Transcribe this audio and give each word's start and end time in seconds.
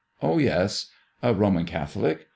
"Oh, 0.23 0.39
yes 0.39 0.89
1 1.19 1.31
""A 1.35 1.37
Roman 1.37 1.65
Catholic 1.67 2.25